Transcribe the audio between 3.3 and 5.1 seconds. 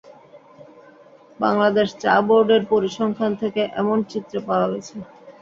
থেকে এমন চিত্র পাওয়া গেছে।